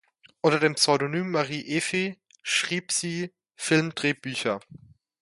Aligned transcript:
Unter 0.41 0.59
dem 0.59 0.73
Pseudonym 0.73 1.29
Marie 1.29 1.61
Eve 1.63 2.15
schrieb 2.41 2.91
sie 2.91 3.35
Filmdrehbücher. 3.55 4.59